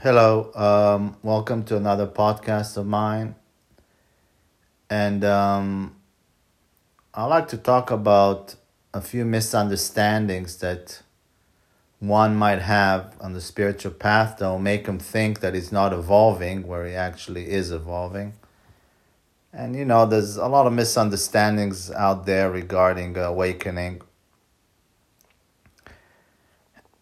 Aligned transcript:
Hello, 0.00 0.52
um, 0.54 1.16
welcome 1.24 1.64
to 1.64 1.76
another 1.76 2.06
podcast 2.06 2.76
of 2.76 2.86
mine. 2.86 3.34
And 4.88 5.24
um, 5.24 5.96
I'd 7.12 7.24
like 7.24 7.48
to 7.48 7.56
talk 7.56 7.90
about 7.90 8.54
a 8.94 9.00
few 9.00 9.24
misunderstandings 9.24 10.58
that 10.58 11.02
one 11.98 12.36
might 12.36 12.60
have 12.60 13.16
on 13.20 13.32
the 13.32 13.40
spiritual 13.40 13.90
path 13.90 14.38
that 14.38 14.46
will 14.46 14.60
make 14.60 14.86
him 14.86 15.00
think 15.00 15.40
that 15.40 15.54
he's 15.54 15.72
not 15.72 15.92
evolving 15.92 16.68
where 16.68 16.86
he 16.86 16.94
actually 16.94 17.50
is 17.50 17.72
evolving. 17.72 18.34
And 19.52 19.74
you 19.74 19.84
know, 19.84 20.06
there's 20.06 20.36
a 20.36 20.46
lot 20.46 20.68
of 20.68 20.72
misunderstandings 20.72 21.90
out 21.90 22.24
there 22.24 22.52
regarding 22.52 23.16
awakening. 23.16 24.02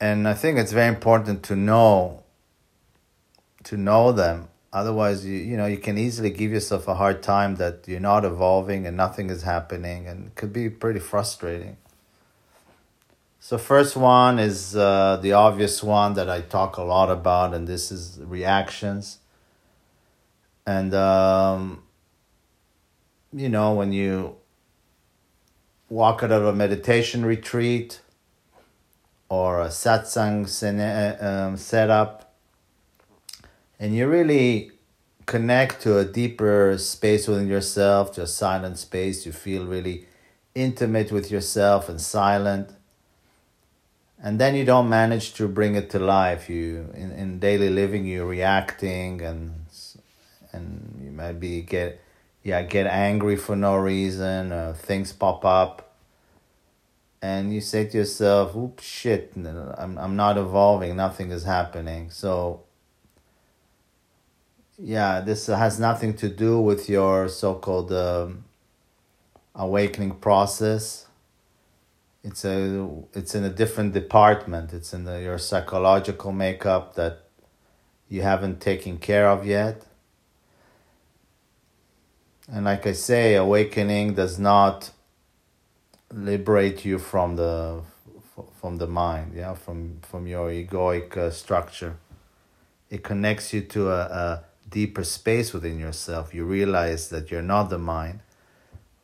And 0.01 0.27
I 0.27 0.33
think 0.33 0.57
it's 0.59 0.73
very 0.73 0.89
important 0.89 1.43
to 1.43 1.57
know 1.57 2.23
to 3.67 3.77
know 3.77 4.13
them. 4.13 4.49
Otherwise, 4.73 5.25
you 5.25 5.37
you 5.37 5.57
know 5.57 5.67
you 5.67 5.79
can 5.79 5.97
easily 5.99 6.31
give 6.31 6.51
yourself 6.51 6.89
a 6.89 6.95
hard 6.95 7.23
time 7.23 7.57
that 7.57 7.87
you're 7.87 8.01
not 8.01 8.25
evolving 8.25 8.87
and 8.87 8.97
nothing 8.97 9.31
is 9.31 9.43
happening, 9.43 10.07
and 10.07 10.35
could 10.35 10.53
be 10.53 10.69
pretty 10.69 11.01
frustrating. 11.01 11.77
So 13.41 13.59
first 13.59 13.97
one 13.97 14.39
is 14.39 14.77
uh, 14.77 15.19
the 15.23 15.33
obvious 15.33 15.83
one 15.83 16.15
that 16.15 16.29
I 16.29 16.41
talk 16.41 16.77
a 16.77 16.83
lot 16.83 17.11
about, 17.11 17.55
and 17.55 17.67
this 17.67 17.93
is 17.93 18.19
reactions. 18.21 19.19
And 20.67 20.93
um, 20.95 21.85
you 23.33 23.49
know 23.49 23.73
when 23.75 23.93
you 23.93 24.37
walk 25.89 26.23
out 26.23 26.33
of 26.33 26.45
a 26.45 26.53
meditation 26.53 27.25
retreat 27.25 28.01
or 29.29 29.61
a 29.61 29.69
satsang 29.69 30.43
um, 31.23 31.57
setup 31.57 32.26
and 33.79 33.95
you 33.95 34.09
really 34.09 34.73
connect 35.27 35.83
to 35.83 35.99
a 35.99 36.05
deeper 36.05 36.77
space 36.79 37.29
within 37.29 37.49
yourself, 37.49 38.13
to 38.13 38.23
a 38.23 38.27
silent 38.27 38.79
space. 38.79 39.27
You 39.27 39.33
feel 39.33 39.67
really 39.67 40.07
intimate 40.55 41.13
with 41.13 41.31
yourself 41.31 41.89
and 41.89 42.01
silent. 42.01 42.71
And 44.23 44.41
then 44.41 44.55
you 44.55 44.65
don't 44.65 44.89
manage 44.89 45.35
to 45.35 45.47
bring 45.47 45.75
it 45.75 45.91
to 45.91 45.99
life. 45.99 46.49
You 46.49 46.91
in, 46.95 47.13
in 47.13 47.39
daily 47.39 47.69
living 47.69 48.07
you're 48.07 48.27
reacting 48.27 49.21
and 49.21 49.67
and 50.53 51.01
you 51.05 51.11
might 51.11 51.39
be 51.39 51.61
get 51.61 52.01
yeah, 52.47 52.63
get 52.63 52.87
angry 52.87 53.35
for 53.35 53.57
no 53.57 53.75
reason, 53.75 54.53
uh, 54.53 54.73
things 54.79 55.13
pop 55.13 55.45
up. 55.45 55.95
And 57.21 57.53
you 57.53 57.61
say 57.61 57.87
to 57.87 57.99
yourself, 57.99 58.55
oops, 58.55 58.85
shit, 58.85 59.33
I'm, 59.35 59.99
I'm 59.99 60.15
not 60.15 60.39
evolving, 60.39 60.95
nothing 60.95 61.33
is 61.33 61.43
happening. 61.43 62.11
So 62.11 62.63
yeah, 64.79 65.21
this 65.21 65.47
has 65.47 65.81
nothing 65.81 66.15
to 66.15 66.29
do 66.29 66.61
with 66.61 66.89
your 66.89 67.29
so-called 67.29 67.93
um, 67.93 68.45
awakening 69.55 70.17
process. 70.17 71.07
It's 72.23 72.45
a 72.45 72.89
it's 73.15 73.35
in 73.35 73.45
a 73.45 73.51
different 73.51 73.93
department. 73.95 74.73
It's 74.73 74.93
in 74.93 75.05
the, 75.05 75.23
your 75.23 75.39
psychological 75.39 76.33
makeup 76.33 76.95
that 76.97 77.25
you 78.09 78.23
haven't 78.23 78.61
taken 78.61 78.99
care 78.99 79.29
of 79.29 79.47
yet. 79.47 79.87
And 82.49 82.65
like 82.65 82.87
I 82.87 82.93
say, 82.93 83.35
awakening 83.35 84.15
does 84.15 84.39
not 84.39 84.91
liberate 86.13 86.85
you 86.85 86.99
from 86.99 87.37
the 87.37 87.83
from 88.61 88.79
the 88.79 88.87
mind, 88.87 89.33
yeah, 89.35 89.55
from 89.55 90.01
from 90.03 90.27
your 90.27 90.51
egoic 90.51 91.17
uh, 91.17 91.31
structure. 91.31 91.97
It 92.91 93.03
connects 93.03 93.53
you 93.53 93.63
to 93.63 93.91
a, 93.91 94.01
a 94.01 94.45
deeper 94.69 95.05
space 95.05 95.53
within 95.53 95.79
yourself, 95.79 96.35
you 96.35 96.45
realize 96.45 97.09
that 97.11 97.31
you're 97.31 97.43
not 97.43 97.71
the 97.71 97.79
mind, 97.79 98.21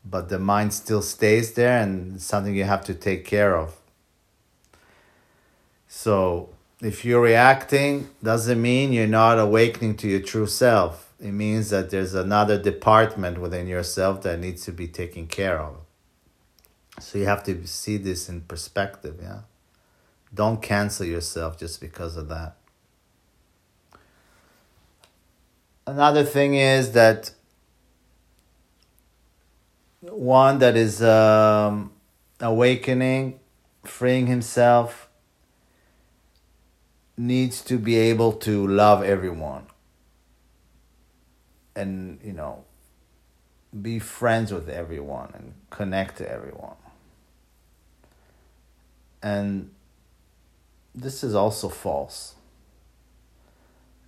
but 0.05 0.29
the 0.29 0.39
mind 0.39 0.75
still 0.75 1.03
stays 1.03 1.55
there 1.55 1.81
and 1.81 2.21
something 2.21 2.55
you 2.55 2.65
have 2.65 2.85
to 2.85 2.95
take 2.95 3.25
care 3.25 3.57
of. 3.57 3.77
So, 5.89 6.49
if 6.81 7.05
you're 7.05 7.21
reacting, 7.21 8.11
doesn't 8.23 8.61
mean 8.61 8.93
you're 8.93 9.07
not 9.07 9.39
awakening 9.39 9.97
to 9.99 10.09
your 10.09 10.21
true 10.21 10.49
self. 10.49 11.13
It 11.21 11.31
means 11.31 11.71
that 11.71 11.91
there's 11.91 12.15
another 12.15 12.61
department 12.61 13.39
within 13.39 13.69
yourself 13.69 14.23
that 14.23 14.41
needs 14.41 14.65
to 14.65 14.73
be 14.73 14.89
taken 14.89 15.29
care 15.29 15.61
of. 15.61 15.77
So 16.99 17.19
you 17.19 17.27
have 17.27 17.45
to 17.45 17.67
see 17.67 17.97
this 17.97 18.29
in 18.29 18.43
perspective, 18.43 19.21
yeah. 19.23 19.41
Don't 20.35 20.61
cancel 20.61 21.07
yourself 21.07 21.59
just 21.59 21.81
because 21.81 22.17
of 22.17 22.29
that. 22.29 22.57
Another 25.87 26.25
thing 26.25 26.55
is 26.55 26.93
that 26.93 27.33
one 30.01 30.59
that 30.59 30.77
is 30.77 31.03
um, 31.03 31.93
awakening, 32.41 33.41
freeing 33.85 34.27
himself, 34.27 35.09
needs 37.17 37.63
to 37.63 37.79
be 37.79 37.97
able 37.97 38.33
to 38.33 38.67
love 38.67 39.03
everyone 39.05 39.67
and, 41.77 42.19
you 42.25 42.33
know, 42.33 42.65
be 43.81 43.99
friends 43.99 44.53
with 44.53 44.69
everyone 44.69 45.31
and 45.35 45.55
connect 45.71 46.19
to 46.19 46.31
everyone. 46.31 46.77
And 49.23 49.71
this 50.95 51.23
is 51.23 51.35
also 51.35 51.69
false. 51.69 52.35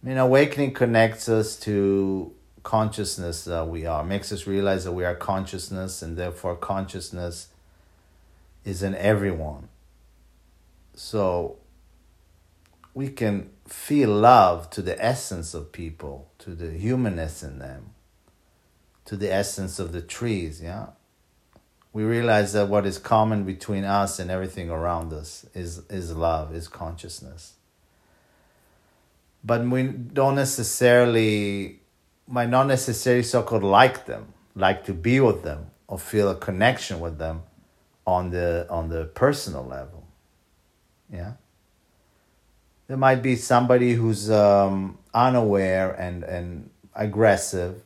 I 0.04 0.06
mean, 0.06 0.19
awakening 0.19 0.75
connects 0.75 1.31
us 1.31 1.56
to 1.60 2.31
consciousness 2.62 3.44
that 3.44 3.69
we 3.69 3.87
are, 3.87 4.04
makes 4.04 4.32
us 4.32 4.47
realize 4.47 4.84
that 4.84 4.92
we 4.92 5.03
are 5.03 5.15
consciousness, 5.15 6.03
and 6.03 6.19
therefore 6.19 6.56
consciousness 6.56 7.48
is 8.66 8.82
in 8.82 8.94
everyone. 8.97 9.69
So 10.94 11.56
we 12.92 13.09
can 13.09 13.48
feel 13.66 14.10
love 14.10 14.69
to 14.70 14.82
the 14.82 15.03
essence 15.03 15.54
of 15.54 15.72
people, 15.72 16.31
to 16.41 16.50
the 16.50 16.72
humanness 16.72 17.42
in 17.42 17.59
them, 17.59 17.94
to 19.06 19.16
the 19.16 19.32
essence 19.32 19.78
of 19.78 19.92
the 19.92 20.03
trees, 20.03 20.60
yeah? 20.62 20.88
We 21.94 22.03
realize 22.03 22.53
that 22.53 22.69
what 22.69 22.84
is 22.84 22.98
common 22.98 23.44
between 23.44 23.84
us 23.84 24.19
and 24.19 24.31
everything 24.31 24.69
around 24.69 25.15
us 25.15 25.47
is, 25.54 25.78
is 25.88 26.15
love, 26.15 26.54
is 26.54 26.69
consciousness 26.69 27.54
but 29.44 29.66
we 29.66 29.82
don't 29.84 30.34
necessarily 30.34 31.81
might 32.27 32.49
not 32.49 32.66
necessarily 32.66 33.22
so-called 33.22 33.62
like 33.62 34.06
them 34.06 34.32
like 34.55 34.84
to 34.84 34.94
be 34.94 35.21
with 35.21 35.43
them 35.43 35.66
or 35.87 35.99
feel 35.99 36.31
a 36.31 36.37
connection 36.37 37.00
with 37.00 37.19
them 37.19 37.43
on 38.06 38.31
the 38.31 38.66
on 38.71 38.88
the 38.88 39.04
personal 39.06 39.65
level. 39.65 40.06
Yeah? 41.12 41.33
There 42.87 42.97
might 42.97 43.22
be 43.22 43.37
somebody 43.37 43.94
who's 43.94 44.31
um, 44.31 44.99
unaware 45.12 45.93
and 45.93 46.25
and 46.25 46.71
aggressive 46.94 47.83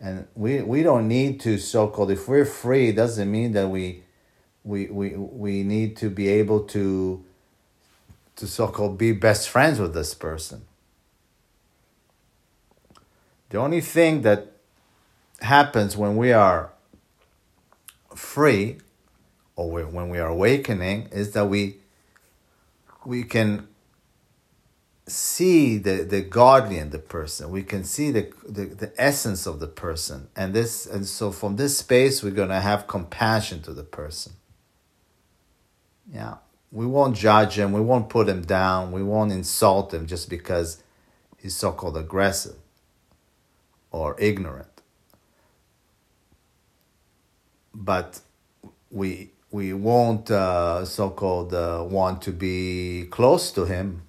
and 0.00 0.26
we 0.34 0.62
we 0.62 0.82
don't 0.82 1.08
need 1.08 1.40
to 1.40 1.58
so-called 1.58 2.10
if 2.10 2.28
we're 2.28 2.44
free 2.44 2.92
doesn't 2.92 3.30
mean 3.30 3.52
that 3.52 3.68
we 3.68 4.02
we 4.64 4.86
we 4.86 5.10
we 5.16 5.62
need 5.62 5.96
to 5.96 6.08
be 6.08 6.28
able 6.28 6.60
to 6.60 7.24
to 8.38 8.46
so 8.46 8.68
called 8.68 8.96
be 8.96 9.10
best 9.10 9.48
friends 9.48 9.80
with 9.80 9.94
this 9.94 10.14
person. 10.14 10.62
The 13.50 13.58
only 13.58 13.80
thing 13.80 14.22
that 14.22 14.52
happens 15.40 15.96
when 15.96 16.16
we 16.16 16.32
are 16.32 16.70
free 18.14 18.78
or 19.56 19.86
when 19.86 20.08
we 20.08 20.18
are 20.20 20.28
awakening 20.28 21.08
is 21.10 21.32
that 21.32 21.46
we 21.46 21.78
we 23.04 23.24
can 23.24 23.66
see 25.08 25.78
the, 25.78 26.04
the 26.04 26.20
godly 26.20 26.78
in 26.78 26.90
the 26.90 26.98
person. 26.98 27.50
We 27.50 27.62
can 27.62 27.82
see 27.82 28.10
the, 28.10 28.30
the, 28.46 28.66
the 28.66 28.92
essence 28.98 29.46
of 29.46 29.58
the 29.58 29.66
person. 29.66 30.28
And 30.36 30.54
this 30.54 30.86
and 30.86 31.06
so 31.06 31.32
from 31.32 31.56
this 31.56 31.78
space 31.78 32.22
we're 32.22 32.30
going 32.30 32.50
to 32.50 32.60
have 32.60 32.86
compassion 32.86 33.62
to 33.62 33.72
the 33.72 33.82
person. 33.82 34.34
Yeah 36.12 36.36
we 36.70 36.86
won't 36.86 37.16
judge 37.16 37.58
him, 37.58 37.72
we 37.72 37.80
won't 37.80 38.08
put 38.08 38.28
him 38.28 38.42
down, 38.42 38.92
we 38.92 39.02
won't 39.02 39.32
insult 39.32 39.92
him 39.92 40.06
just 40.06 40.28
because 40.28 40.82
he's 41.38 41.56
so 41.56 41.72
called 41.72 41.96
aggressive 41.96 42.56
or 43.90 44.16
ignorant. 44.18 44.66
But 47.74 48.20
we 48.90 49.30
we 49.50 49.72
won't 49.72 50.30
uh, 50.30 50.84
so 50.84 51.10
called 51.10 51.54
uh, 51.54 51.84
want 51.88 52.20
to 52.22 52.32
be 52.32 53.06
close 53.10 53.50
to 53.52 53.64
him, 53.64 54.02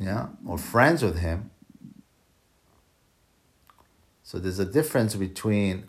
yeah, 0.00 0.28
or 0.44 0.58
friends 0.58 1.02
with 1.02 1.18
him. 1.18 1.50
So 4.24 4.38
there's 4.38 4.58
a 4.58 4.64
difference 4.64 5.14
between 5.14 5.84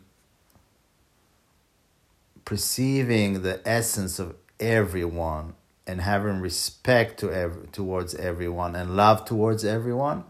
perceiving 2.46 3.42
the 3.42 3.62
essence 3.68 4.20
of 4.20 4.36
everyone 4.60 5.56
and 5.88 6.02
having 6.02 6.40
respect 6.40 7.20
to 7.20 7.32
ev- 7.32 7.72
towards 7.72 8.16
everyone 8.16 8.76
and 8.76 8.96
love 8.96 9.26
towards 9.26 9.66
everyone 9.66 10.24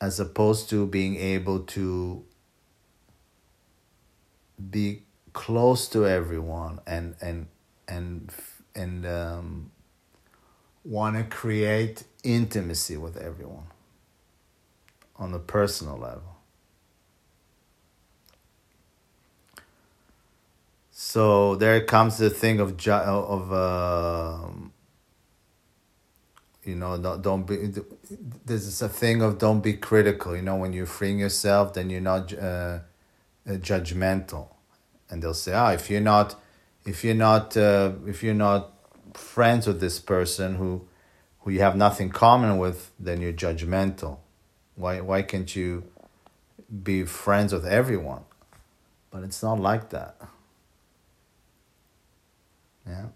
as 0.00 0.20
opposed 0.20 0.68
to 0.70 0.86
being 0.86 1.16
able 1.16 1.60
to 1.60 2.24
be 4.70 5.02
close 5.32 5.88
to 5.88 6.06
everyone 6.06 6.78
and 6.86 7.16
and 7.20 7.46
and 7.88 8.30
and 8.74 9.06
um, 9.06 9.70
want 10.84 11.16
to 11.16 11.24
create 11.24 12.04
intimacy 12.22 12.96
with 12.96 13.16
everyone 13.16 13.66
on 15.16 15.32
a 15.32 15.38
personal 15.38 15.96
level. 15.96 16.33
So 21.14 21.54
there 21.54 21.80
comes 21.84 22.18
the 22.18 22.28
thing 22.28 22.58
of 22.58 22.70
of 22.88 23.52
uh, 23.52 24.48
you 26.64 26.74
know 26.74 26.98
don't, 26.98 27.22
don't 27.22 27.44
be 27.46 27.72
there's 28.44 28.82
a 28.82 28.88
thing 28.88 29.22
of 29.22 29.38
don't 29.38 29.60
be 29.60 29.74
critical. 29.74 30.34
You 30.34 30.42
know 30.42 30.56
when 30.56 30.72
you're 30.72 30.86
freeing 30.98 31.20
yourself 31.20 31.74
then 31.74 31.88
you're 31.88 32.00
not 32.00 32.34
uh, 32.34 32.46
uh, 32.46 32.80
judgmental. 33.46 34.48
And 35.08 35.22
they'll 35.22 35.34
say 35.34 35.52
ah 35.52 35.70
if 35.70 35.88
you're 35.88 36.00
not 36.00 36.34
if 36.84 37.04
you're 37.04 37.22
not 37.28 37.56
uh, 37.56 37.92
if 38.08 38.24
you're 38.24 38.42
not 38.48 38.72
friends 39.14 39.68
with 39.68 39.78
this 39.78 40.00
person 40.00 40.56
who 40.56 40.88
who 41.42 41.52
you 41.52 41.60
have 41.60 41.76
nothing 41.76 42.10
common 42.10 42.58
with 42.58 42.90
then 42.98 43.20
you're 43.20 43.38
judgmental. 43.46 44.18
Why 44.74 45.00
why 45.00 45.22
can't 45.22 45.54
you 45.54 45.84
be 46.82 47.04
friends 47.04 47.52
with 47.52 47.64
everyone? 47.64 48.24
But 49.12 49.22
it's 49.22 49.44
not 49.44 49.60
like 49.60 49.90
that 49.90 50.16
yeah 52.86 53.06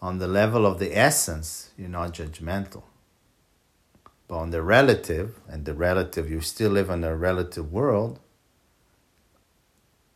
on 0.00 0.18
the 0.18 0.28
level 0.28 0.64
of 0.64 0.78
the 0.78 0.96
essence, 0.96 1.70
you're 1.76 1.88
not 1.88 2.14
judgmental. 2.14 2.82
But 4.28 4.36
on 4.38 4.50
the 4.50 4.62
relative, 4.62 5.40
and 5.48 5.64
the 5.64 5.74
relative, 5.74 6.30
you 6.30 6.40
still 6.40 6.70
live 6.70 6.90
in 6.90 7.02
a 7.02 7.16
relative 7.16 7.72
world, 7.72 8.20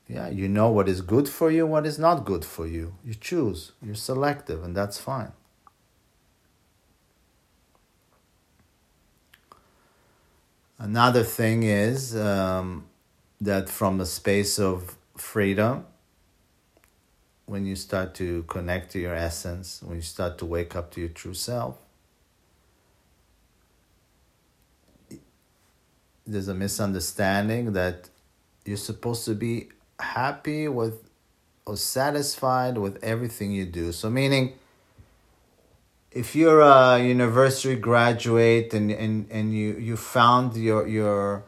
yeah, 0.06 0.28
you 0.28 0.48
know 0.48 0.68
what 0.68 0.88
is 0.88 1.00
good 1.00 1.28
for 1.28 1.50
you, 1.50 1.66
what 1.66 1.86
is 1.86 1.98
not 1.98 2.24
good 2.24 2.44
for 2.44 2.66
you. 2.66 2.94
You 3.02 3.14
choose, 3.14 3.72
you're 3.82 3.94
selective, 3.94 4.62
and 4.62 4.76
that's 4.76 4.98
fine. 4.98 5.32
Another 10.78 11.22
thing 11.22 11.62
is 11.62 12.14
um, 12.14 12.84
that 13.40 13.70
from 13.70 13.98
the 13.98 14.06
space 14.06 14.58
of 14.58 14.96
freedom, 15.16 15.86
when 17.52 17.66
you 17.66 17.76
start 17.76 18.14
to 18.14 18.44
connect 18.44 18.90
to 18.92 18.98
your 18.98 19.14
essence, 19.14 19.82
when 19.84 19.96
you 19.96 20.02
start 20.02 20.38
to 20.38 20.46
wake 20.46 20.74
up 20.74 20.90
to 20.90 21.00
your 21.00 21.10
true 21.10 21.34
self, 21.34 21.76
there's 26.26 26.48
a 26.48 26.54
misunderstanding 26.54 27.74
that 27.74 28.08
you're 28.64 28.78
supposed 28.78 29.26
to 29.26 29.34
be 29.34 29.68
happy 30.00 30.66
with 30.66 31.10
or 31.66 31.76
satisfied 31.76 32.78
with 32.78 32.96
everything 33.04 33.52
you 33.52 33.66
do. 33.66 33.92
So, 33.92 34.08
meaning, 34.08 34.54
if 36.10 36.34
you're 36.34 36.62
a 36.62 36.98
university 37.04 37.76
graduate 37.76 38.72
and, 38.72 38.90
and, 38.90 39.30
and 39.30 39.52
you, 39.52 39.74
you 39.74 39.98
found 39.98 40.56
your, 40.56 40.88
your, 40.88 41.44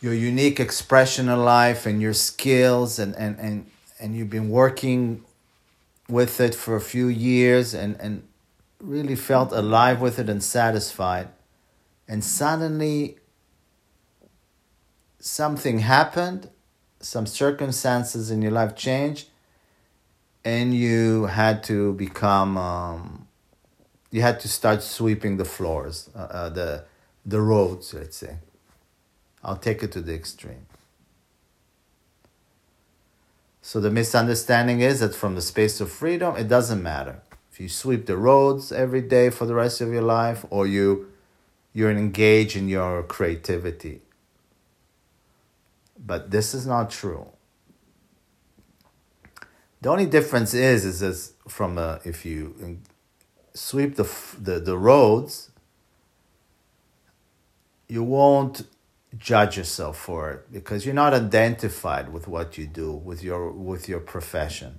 your 0.00 0.14
unique 0.14 0.60
expression 0.60 1.28
in 1.28 1.44
life 1.44 1.84
and 1.84 2.00
your 2.00 2.14
skills 2.14 3.00
and, 3.00 3.16
and, 3.16 3.40
and 3.40 3.66
and 4.02 4.16
you've 4.16 4.28
been 4.28 4.50
working 4.50 5.24
with 6.08 6.40
it 6.40 6.54
for 6.54 6.74
a 6.74 6.80
few 6.80 7.06
years 7.06 7.72
and, 7.72 7.96
and 8.00 8.24
really 8.80 9.14
felt 9.14 9.52
alive 9.52 10.00
with 10.00 10.18
it 10.18 10.28
and 10.28 10.42
satisfied, 10.42 11.28
and 12.08 12.24
suddenly 12.24 13.16
something 15.20 15.78
happened, 15.78 16.50
some 16.98 17.26
circumstances 17.26 18.30
in 18.30 18.42
your 18.42 18.50
life 18.50 18.74
changed, 18.74 19.28
and 20.44 20.74
you 20.74 21.26
had 21.26 21.62
to 21.62 21.92
become, 21.94 22.58
um, 22.58 23.28
you 24.10 24.20
had 24.20 24.40
to 24.40 24.48
start 24.48 24.82
sweeping 24.82 25.36
the 25.36 25.44
floors, 25.44 26.10
uh, 26.16 26.18
uh, 26.18 26.48
the, 26.48 26.84
the 27.24 27.40
roads, 27.40 27.94
let's 27.94 28.16
say. 28.16 28.38
I'll 29.44 29.56
take 29.56 29.84
it 29.84 29.92
to 29.92 30.00
the 30.00 30.14
extreme. 30.14 30.66
So 33.62 33.80
the 33.80 33.90
misunderstanding 33.90 34.80
is 34.80 35.00
that 35.00 35.14
from 35.14 35.36
the 35.36 35.40
space 35.40 35.80
of 35.80 35.90
freedom, 35.90 36.36
it 36.36 36.48
doesn't 36.48 36.82
matter. 36.82 37.22
If 37.50 37.60
you 37.60 37.68
sweep 37.68 38.06
the 38.06 38.16
roads 38.16 38.72
every 38.72 39.00
day 39.00 39.30
for 39.30 39.46
the 39.46 39.54
rest 39.54 39.80
of 39.80 39.92
your 39.92 40.02
life 40.02 40.44
or 40.50 40.66
you 40.66 41.08
you're 41.72 41.90
engaged 41.90 42.54
in 42.54 42.68
your 42.68 43.02
creativity. 43.02 44.02
But 45.98 46.30
this 46.30 46.52
is 46.52 46.66
not 46.66 46.90
true. 46.90 47.28
The 49.80 49.88
only 49.88 50.06
difference 50.06 50.52
is 50.54 50.84
is 50.84 51.00
this 51.00 51.32
from 51.48 51.78
a, 51.78 52.00
if 52.04 52.26
you 52.26 52.78
sweep 53.54 53.96
the, 53.96 54.08
the 54.38 54.58
the 54.58 54.76
roads, 54.76 55.50
you 57.88 58.02
won't 58.02 58.66
judge 59.18 59.56
yourself 59.56 59.98
for 59.98 60.30
it 60.30 60.52
because 60.52 60.86
you're 60.86 60.94
not 60.94 61.12
identified 61.12 62.12
with 62.12 62.26
what 62.28 62.56
you 62.56 62.66
do 62.66 62.92
with 62.92 63.22
your 63.22 63.50
with 63.52 63.88
your 63.88 64.00
profession. 64.00 64.78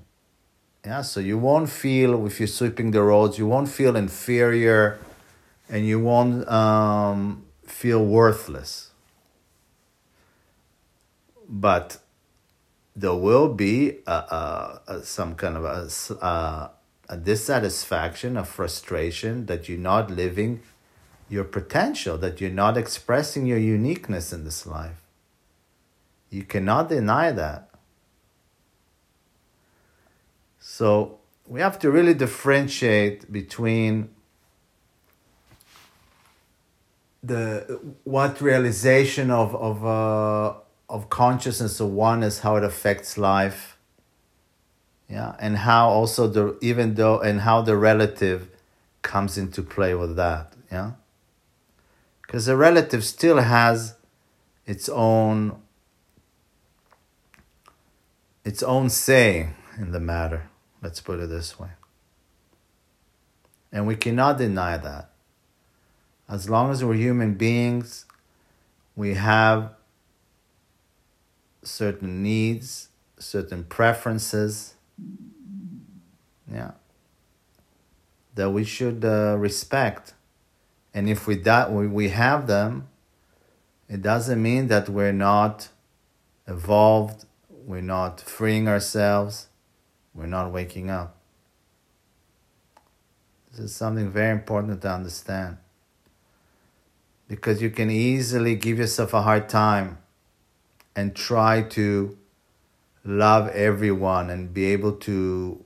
Yeah 0.85 1.01
so 1.01 1.19
you 1.19 1.38
won't 1.38 1.69
feel 1.69 2.25
if 2.25 2.39
you're 2.39 2.47
sweeping 2.47 2.91
the 2.91 3.01
roads 3.01 3.38
you 3.38 3.47
won't 3.47 3.69
feel 3.69 3.95
inferior 3.95 5.00
and 5.69 5.85
you 5.85 6.00
won't 6.00 6.47
um, 6.50 7.45
feel 7.65 8.03
worthless. 8.03 8.91
But 11.47 12.00
there 12.95 13.15
will 13.15 13.53
be 13.53 14.00
a, 14.06 14.12
a, 14.12 14.81
a 14.88 15.03
some 15.03 15.36
kind 15.36 15.57
of 15.57 15.63
a, 15.65 16.25
a, 16.25 16.71
a 17.09 17.18
dissatisfaction 17.18 18.38
a 18.38 18.45
frustration 18.45 19.45
that 19.47 19.68
you're 19.68 19.77
not 19.77 20.12
living 20.12 20.62
your 21.30 21.44
potential, 21.44 22.18
that 22.18 22.40
you're 22.40 22.50
not 22.50 22.78
expressing 22.78 23.46
your 23.46 23.58
uniqueness 23.58 24.34
in 24.34 24.44
this 24.44 24.66
life. 24.66 25.02
You 26.30 26.44
cannot 26.44 26.90
deny 26.90 27.31
that. 27.31 27.70
So 30.60 31.20
we 31.48 31.60
have 31.60 31.78
to 31.80 31.92
really 31.92 32.14
differentiate 32.14 33.31
between 33.31 34.10
the 37.22 37.80
what 38.03 38.42
realization 38.42 39.32
of 39.32 39.56
of 39.56 39.86
uh, 39.86 40.53
of 40.89 41.10
consciousness 41.10 41.80
of 41.80 41.89
oneness 41.89 42.39
how 42.39 42.58
it 42.58 42.63
affects 42.63 43.18
life 43.18 43.77
yeah 45.10 45.36
and 45.39 45.58
how 45.58 45.88
also 45.88 46.27
the 46.27 46.58
even 46.62 46.96
though 46.96 47.20
and 47.20 47.42
how 47.42 47.62
the 47.62 47.77
relative 47.77 48.50
comes 49.01 49.38
into 49.38 49.62
play 49.62 49.96
with 49.96 50.15
that 50.18 50.53
yeah 50.72 50.92
because 52.34 52.48
a 52.48 52.58
relative 52.58 53.04
still 53.04 53.38
has 53.38 53.94
its 54.66 54.90
own 54.90 55.56
its 58.44 58.63
own 58.63 58.90
say 58.90 59.50
in 59.78 59.92
the 59.92 60.00
matter. 60.00 60.50
Let's 60.82 61.00
put 61.00 61.20
it 61.20 61.30
this 61.30 61.60
way. 61.60 61.70
And 63.72 63.86
we 63.86 63.96
cannot 63.96 64.40
deny 64.40 64.78
that. 64.78 65.12
As 66.28 66.50
long 66.50 66.72
as 66.72 66.84
we're 66.84 66.96
human 66.96 67.36
beings 67.36 68.08
we 68.96 69.13
have 69.13 69.75
certain 71.62 72.24
needs 72.24 72.90
certain 73.20 73.63
preferences 73.63 74.74
yeah 76.52 76.72
that 78.36 78.50
we 78.50 78.63
should 78.66 79.06
uh, 79.06 79.36
respect 79.38 80.13
and 80.93 81.09
if 81.09 81.25
we 81.25 81.35
that 81.35 81.71
we, 81.71 82.09
have 82.09 82.47
them, 82.47 82.88
it 83.89 84.01
doesn't 84.01 84.41
mean 84.41 84.67
that 84.67 84.89
we're 84.89 85.12
not 85.12 85.69
evolved, 86.47 87.25
we're 87.50 87.81
not 87.81 88.21
freeing 88.21 88.67
ourselves, 88.67 89.47
we're 90.13 90.27
not 90.27 90.51
waking 90.51 90.89
up. 90.89 91.17
This 93.51 93.65
is 93.65 93.75
something 93.75 94.09
very 94.09 94.31
important 94.31 94.81
to 94.81 94.89
understand. 94.89 95.57
Because 97.27 97.62
you 97.62 97.69
can 97.69 97.89
easily 97.89 98.55
give 98.55 98.77
yourself 98.77 99.13
a 99.13 99.21
hard 99.21 99.50
time 99.50 99.97
and 100.95 101.15
try 101.15 101.62
to 101.62 102.17
love 103.03 103.50
everyone 103.50 104.29
and 104.29 104.53
be 104.53 104.65
able 104.65 104.93
to, 104.93 105.63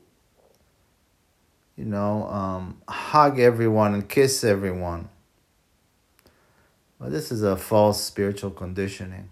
you 1.75 1.85
know, 1.85 2.27
um, 2.27 2.81
hug 2.87 3.39
everyone 3.39 3.93
and 3.93 4.07
kiss 4.07 4.43
everyone. 4.43 5.09
But 6.99 7.11
this 7.11 7.31
is 7.31 7.43
a 7.43 7.55
false 7.55 8.01
spiritual 8.03 8.51
conditioning. 8.51 9.29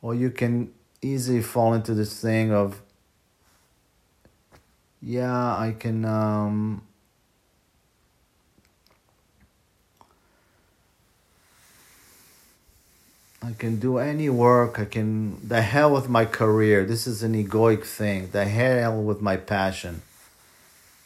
Or 0.00 0.14
you 0.14 0.30
can 0.30 0.72
easily 1.02 1.42
fall 1.42 1.74
into 1.74 1.94
this 1.94 2.20
thing 2.20 2.52
of 2.52 2.80
yeah, 5.00 5.56
I 5.56 5.76
can 5.78 6.04
um, 6.04 6.82
I 13.42 13.52
can 13.52 13.78
do 13.78 13.98
any 13.98 14.28
work. 14.28 14.78
I 14.78 14.84
can 14.84 15.38
the 15.46 15.62
hell 15.62 15.92
with 15.92 16.08
my 16.08 16.24
career. 16.24 16.84
This 16.84 17.06
is 17.06 17.22
an 17.22 17.34
egoic 17.34 17.84
thing. 17.84 18.30
The 18.30 18.44
hell 18.44 19.00
with 19.00 19.20
my 19.20 19.36
passion. 19.36 20.02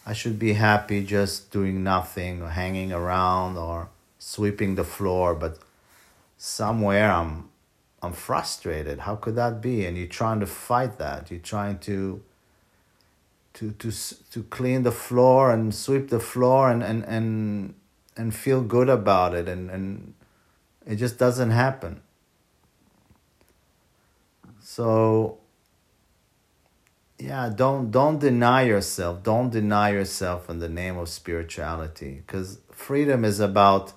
I 0.05 0.15
should 0.15 0.39
be 0.39 0.55
happy 0.55 1.05
just 1.05 1.53
doing 1.53 1.85
nothing 1.85 2.43
or 2.43 2.49
hanging 2.49 2.93
around 2.93 3.57
or 3.57 3.89
sweeping 4.23 4.77
the 4.77 4.85
floor, 4.85 5.35
but 5.35 5.59
somewhere 6.39 7.11
I'm 7.11 7.49
I'm 8.03 8.13
frustrated. 8.13 9.01
How 9.01 9.17
could 9.17 9.37
that 9.37 9.61
be? 9.61 9.85
And 9.85 9.97
you're 9.97 10.07
trying 10.07 10.41
to 10.41 10.47
fight 10.47 10.99
that. 10.99 11.31
You're 11.31 11.41
trying 11.41 11.79
to 11.81 12.23
to 13.55 13.73
to 13.73 13.91
to 14.31 14.43
clean 14.45 14.85
the 14.85 14.93
floor 14.93 15.51
and 15.51 15.75
sweep 15.75 16.09
the 16.09 16.21
floor 16.21 16.71
and 16.71 16.83
and 16.83 17.05
and 17.05 17.75
and 18.17 18.35
feel 18.35 18.63
good 18.63 18.89
about 18.89 19.35
it 19.35 19.49
and 19.49 19.71
and 19.71 20.15
it 20.87 20.97
just 20.97 21.19
doesn't 21.19 21.51
happen. 21.51 22.01
So 24.61 25.39
yeah, 27.19 27.51
don't 27.55 27.91
don't 27.91 28.21
deny 28.21 28.63
yourself. 28.63 29.23
Don't 29.23 29.51
deny 29.51 29.91
yourself 29.91 30.49
in 30.49 30.61
the 30.61 30.69
name 30.69 30.97
of 30.97 31.09
spirituality 31.09 32.23
because 32.25 32.61
freedom 32.71 33.25
is 33.25 33.41
about 33.41 33.95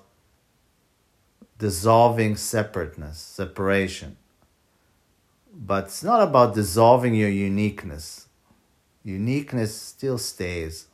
dissolving 1.58 2.36
separateness, 2.36 3.18
separation. 3.18 4.16
But 5.52 5.84
it's 5.84 6.04
not 6.04 6.22
about 6.22 6.54
dissolving 6.54 7.14
your 7.14 7.30
uniqueness. 7.30 8.28
Uniqueness 9.02 9.74
still 9.74 10.18
stays 10.18 10.88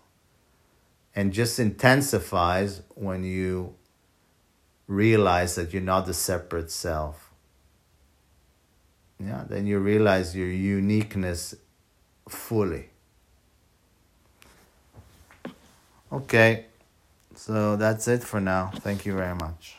and 1.15 1.33
just 1.33 1.59
intensifies 1.59 2.83
when 2.95 3.25
you 3.25 3.75
realize 4.87 5.55
that 5.57 5.73
you're 5.73 5.83
not 5.83 6.07
the 6.07 6.15
separate 6.15 6.71
self. 6.71 7.31
Yeah, 9.19 9.45
then 9.49 9.67
you 9.67 9.79
realize 9.79 10.37
your 10.37 10.49
uniqueness 10.49 11.55
fully. 12.29 12.91
Okay, 16.13 16.67
so 17.35 17.77
that's 17.77 18.07
it 18.09 18.23
for 18.23 18.41
now. 18.41 18.71
Thank 18.77 19.07
you 19.07 19.15
very 19.15 19.35
much. 19.35 19.77